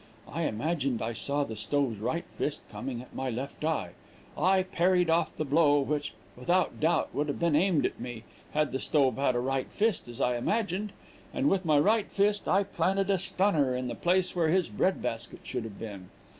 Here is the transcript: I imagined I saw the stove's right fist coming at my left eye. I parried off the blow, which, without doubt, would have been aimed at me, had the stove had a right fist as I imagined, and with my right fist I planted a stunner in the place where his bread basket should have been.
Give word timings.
I 0.27 0.45
imagined 0.45 0.99
I 1.03 1.13
saw 1.13 1.43
the 1.43 1.55
stove's 1.55 1.99
right 1.99 2.25
fist 2.35 2.61
coming 2.71 3.03
at 3.03 3.13
my 3.13 3.29
left 3.29 3.63
eye. 3.63 3.91
I 4.35 4.63
parried 4.63 5.11
off 5.11 5.37
the 5.37 5.45
blow, 5.45 5.79
which, 5.81 6.15
without 6.35 6.79
doubt, 6.79 7.13
would 7.13 7.27
have 7.27 7.37
been 7.37 7.55
aimed 7.55 7.85
at 7.85 7.99
me, 7.99 8.23
had 8.53 8.71
the 8.71 8.79
stove 8.79 9.17
had 9.17 9.35
a 9.35 9.39
right 9.39 9.67
fist 9.71 10.07
as 10.07 10.19
I 10.19 10.37
imagined, 10.37 10.91
and 11.35 11.49
with 11.51 11.65
my 11.65 11.77
right 11.77 12.09
fist 12.09 12.47
I 12.47 12.63
planted 12.63 13.11
a 13.11 13.19
stunner 13.19 13.75
in 13.75 13.89
the 13.89 13.93
place 13.93 14.35
where 14.35 14.49
his 14.49 14.69
bread 14.69 15.03
basket 15.03 15.41
should 15.43 15.65
have 15.65 15.79
been. 15.79 16.09